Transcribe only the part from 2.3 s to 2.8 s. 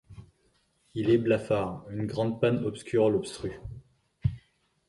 panne